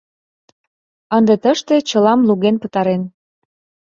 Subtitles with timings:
[1.17, 3.01] Ынде тыште чылам луген пытарен...